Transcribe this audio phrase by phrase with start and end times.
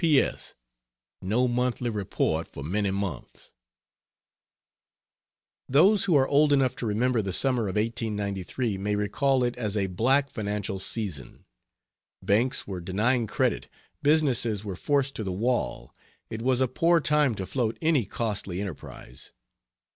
[0.01, 0.07] C.
[0.13, 0.19] P.
[0.19, 0.55] S.
[1.21, 3.53] No monthly report for many months.
[5.69, 9.77] Those who are old enough to remember the summer of 1893 may recall it as
[9.77, 11.45] a black financial season.
[12.19, 13.67] Banks were denying credit,
[14.01, 15.93] businesses were forced to the wall.
[16.31, 19.31] It was a poor time to float any costly enterprise.